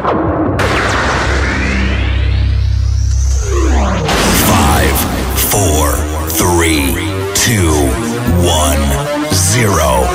[0.00, 0.16] Five,
[5.36, 5.92] four,
[6.30, 6.94] three,
[7.34, 7.68] two,
[8.40, 8.80] one,
[9.34, 10.06] zero.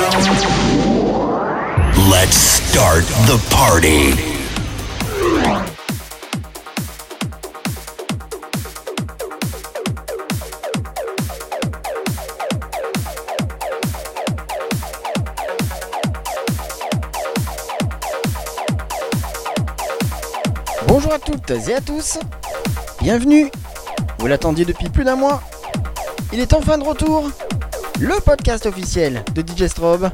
[2.09, 4.34] Let's start the party.
[21.35, 22.17] Toutes et à tous,
[23.01, 23.51] bienvenue,
[24.19, 25.41] vous l'attendiez depuis plus d'un mois,
[26.31, 27.29] il est enfin de retour,
[27.99, 30.09] le podcast officiel de DJ Strobe.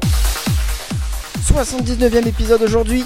[1.46, 3.04] 79e épisode aujourd'hui,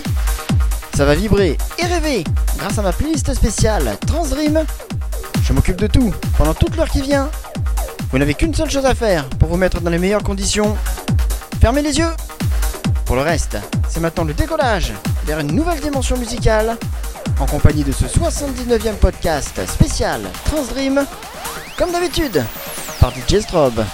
[0.96, 2.24] ça va vibrer et rêver
[2.56, 4.64] grâce à ma playlist spéciale Transdream.
[5.42, 7.28] Je m'occupe de tout pendant toute l'heure qui vient.
[8.10, 10.74] Vous n'avez qu'une seule chose à faire pour vous mettre dans les meilleures conditions.
[11.60, 12.12] Fermez les yeux.
[13.04, 13.58] Pour le reste,
[13.90, 14.94] c'est maintenant le décollage
[15.26, 16.78] vers une nouvelle dimension musicale
[17.40, 21.04] en compagnie de ce 79e podcast spécial Transdream,
[21.76, 22.44] comme d'habitude,
[23.00, 23.84] par DJ Strobe.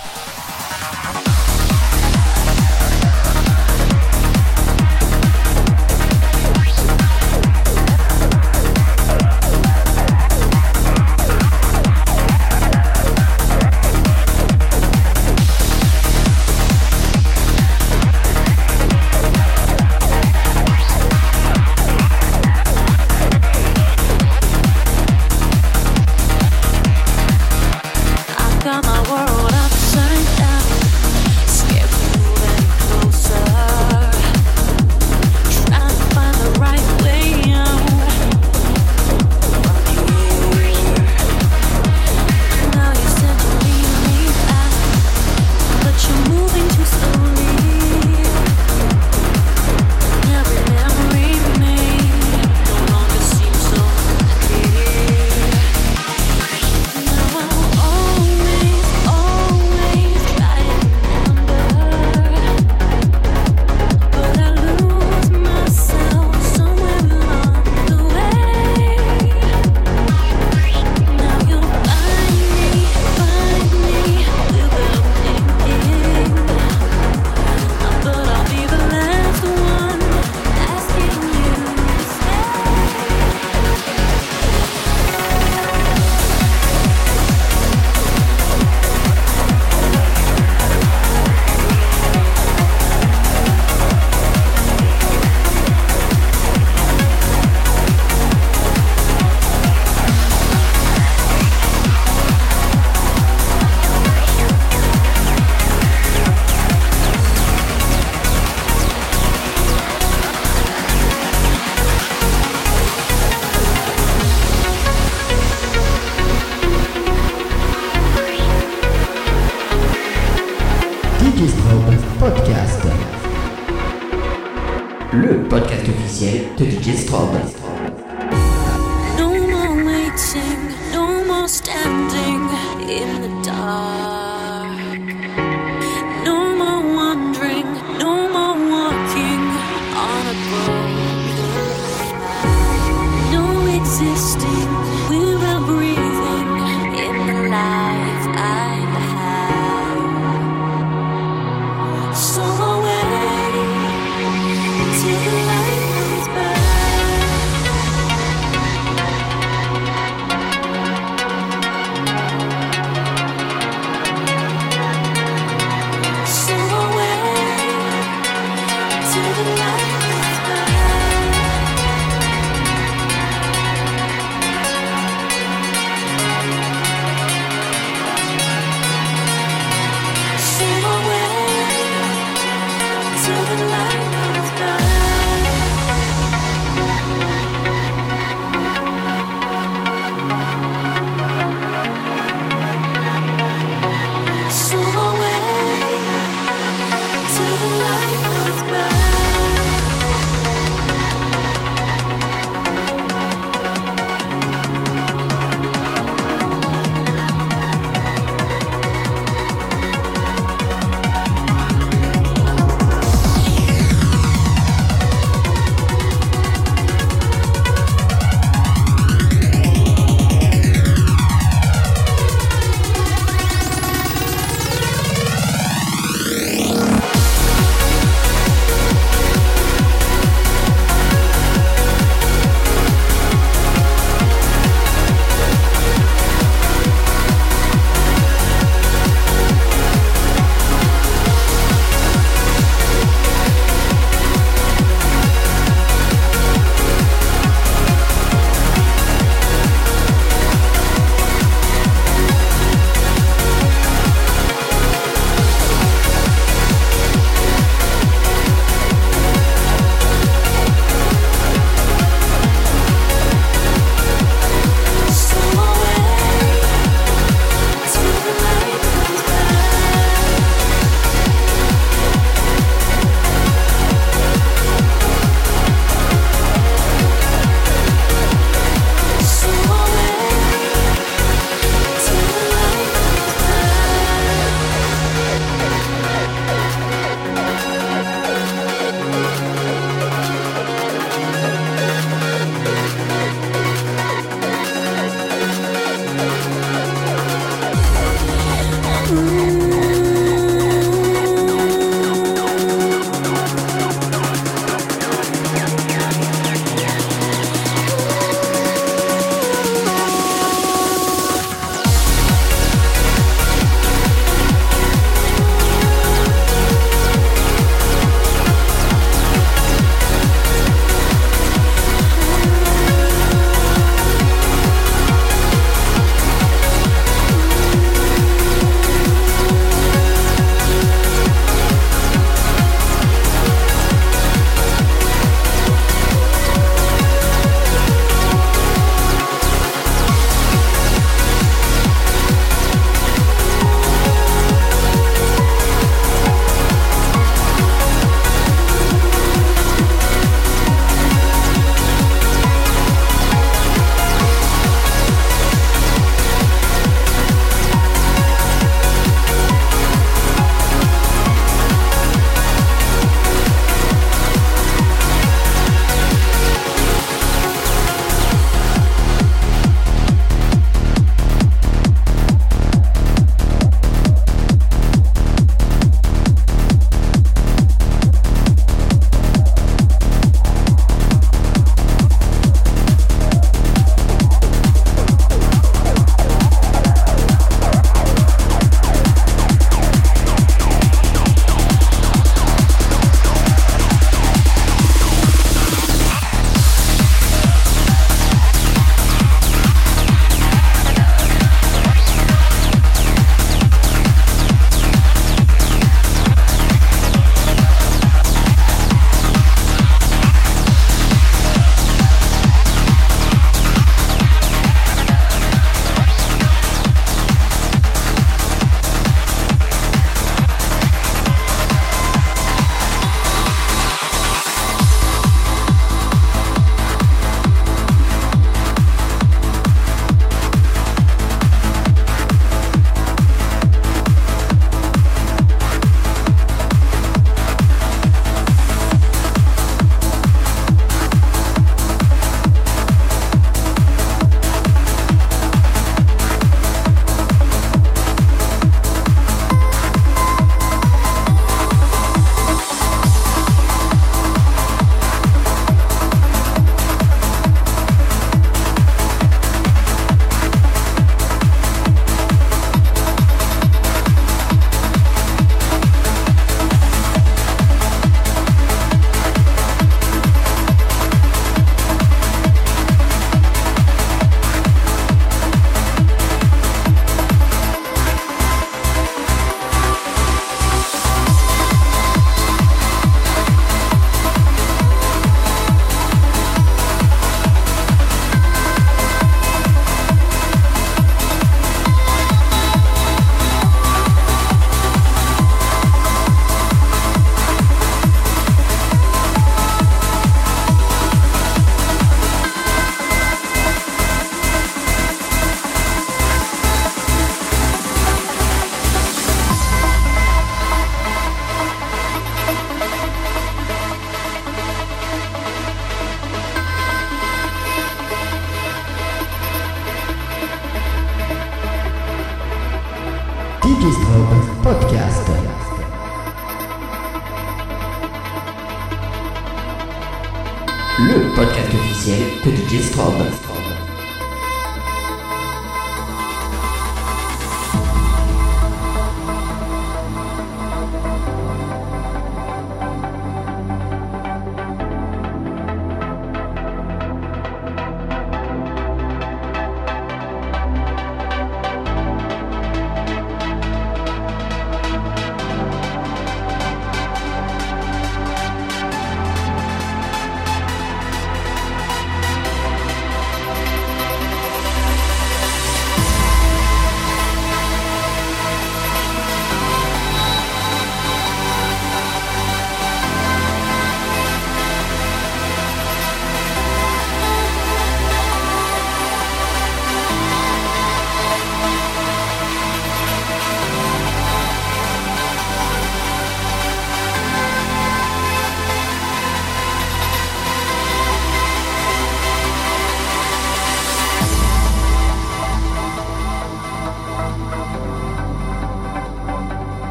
[46.02, 46.61] 全部会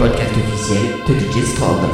[0.00, 1.89] podcast officiel de DJ Strobe.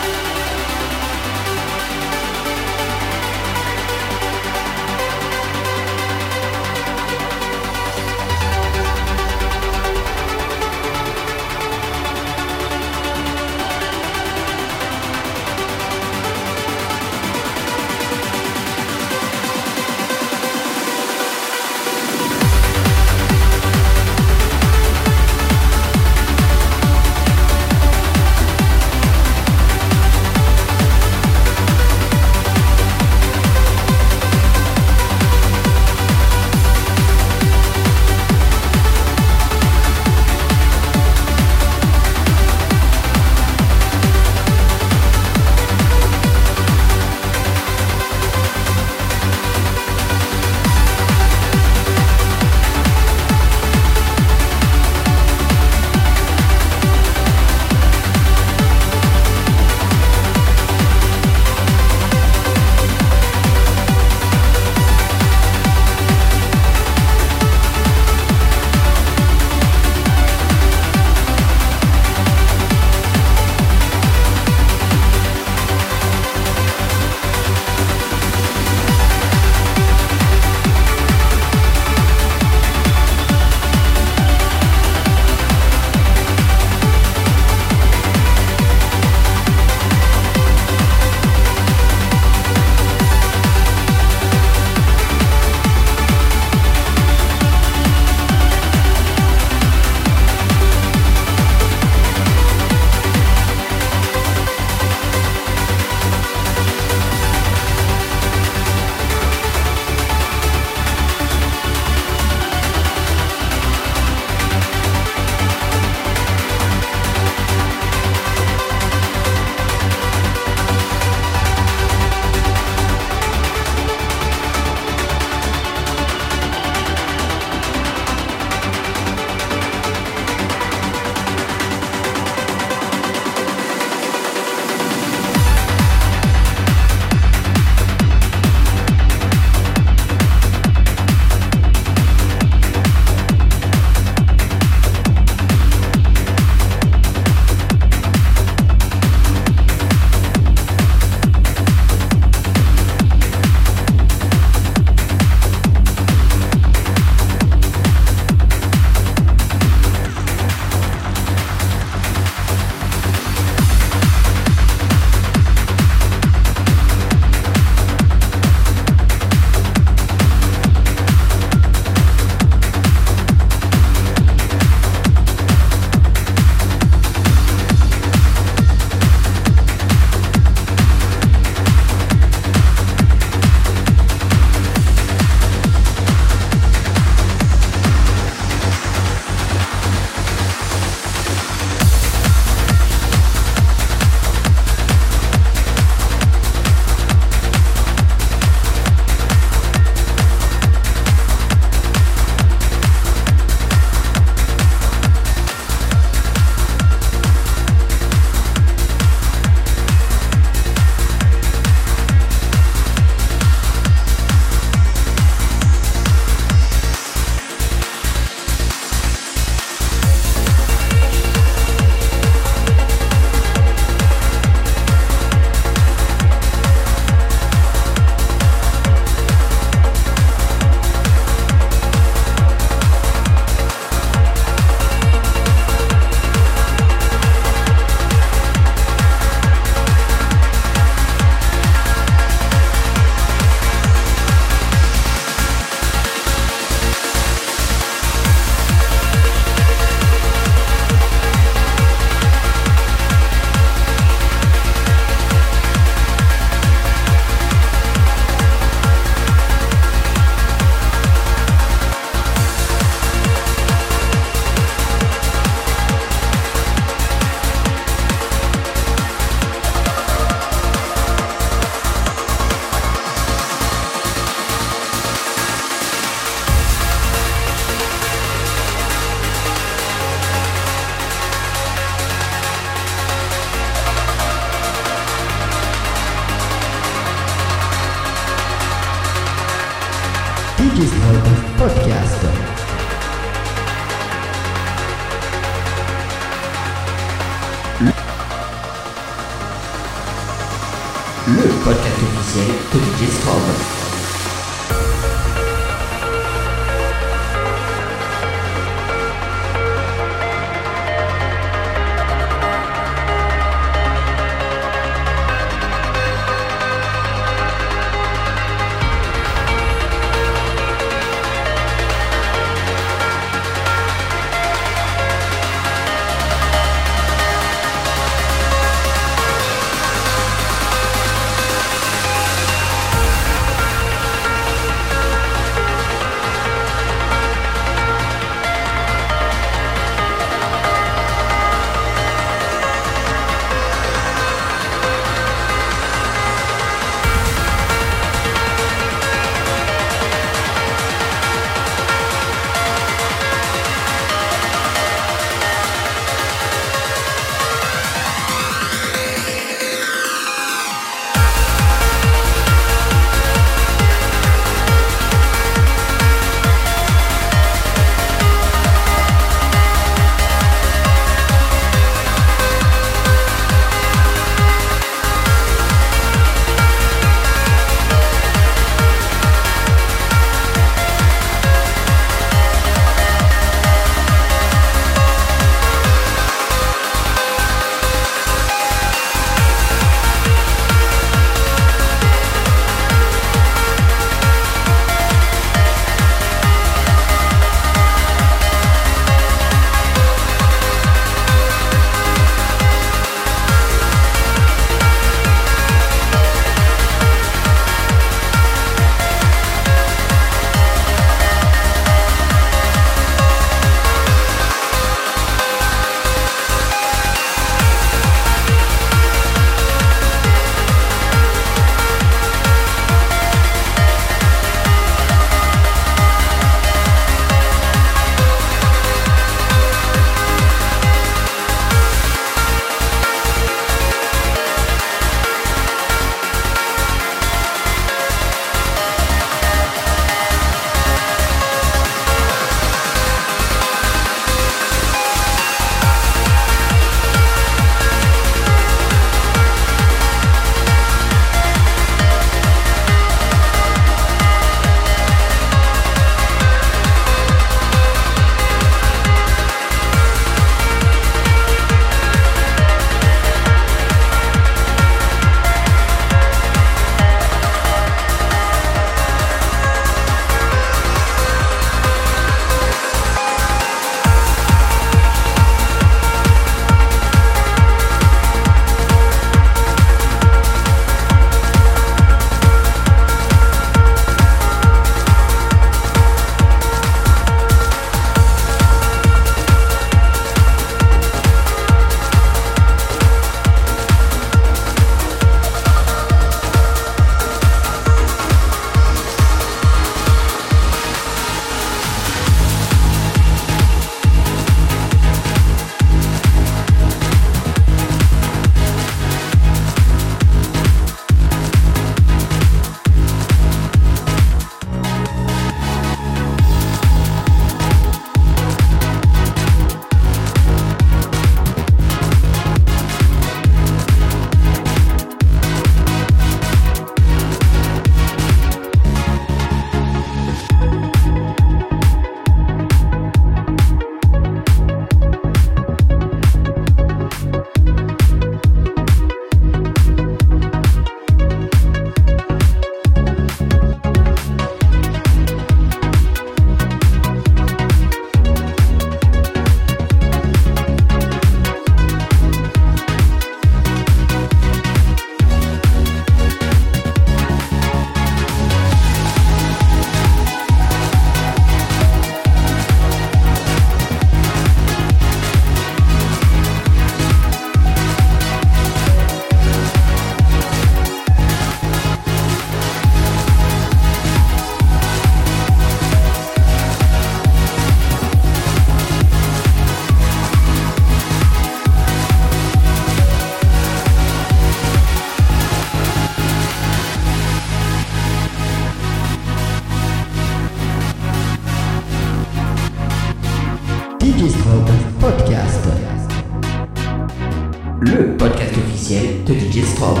[598.78, 600.00] Podcast officiel de DJ Strobe.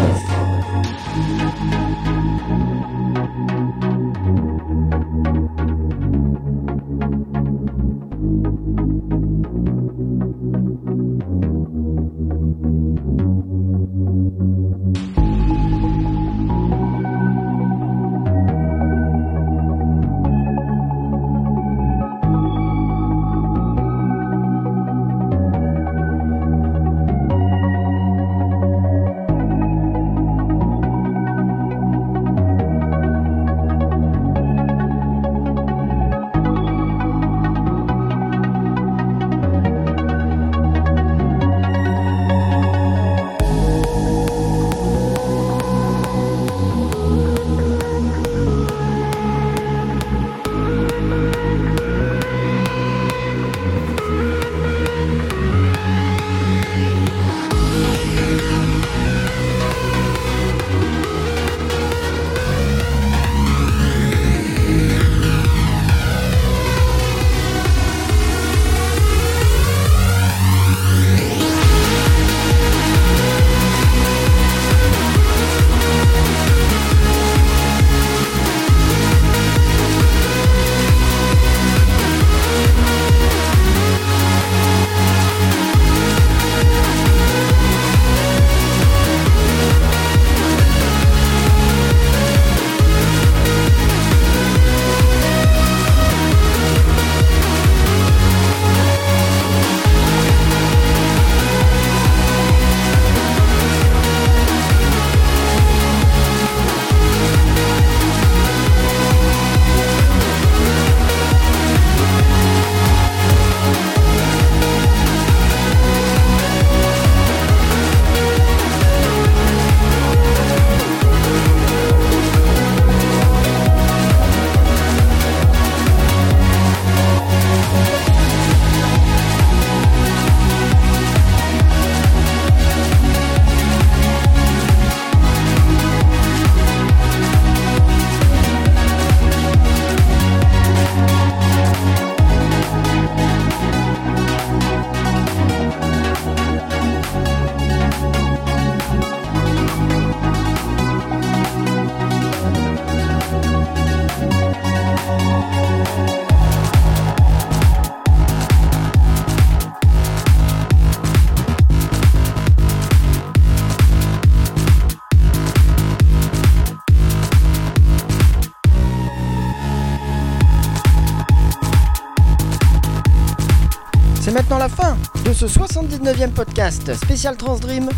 [176.38, 177.90] Podcast spécial Transdream.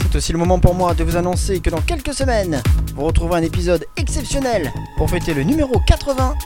[0.00, 2.62] C'est aussi le moment pour moi de vous annoncer que dans quelques semaines,
[2.94, 6.36] vous retrouverez un épisode exceptionnel pour fêter le numéro 80.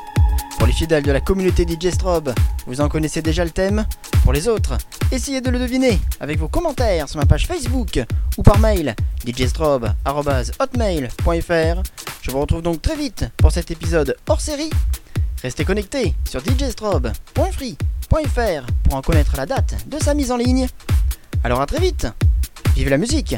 [0.59, 2.35] Pour les fidèles de la communauté DJ Strobe,
[2.67, 3.87] vous en connaissez déjà le thème.
[4.25, 4.77] Pour les autres,
[5.13, 8.01] essayez de le deviner avec vos commentaires sur ma page Facebook
[8.37, 11.83] ou par mail djstrobe.hotmail.fr.
[12.23, 14.71] Je vous retrouve donc très vite pour cet épisode hors série.
[15.45, 20.67] Restez connectés sur djstrobe.free.fr pour en connaître la date de sa mise en ligne.
[21.45, 22.07] Alors à très vite.
[22.75, 23.37] Vive la musique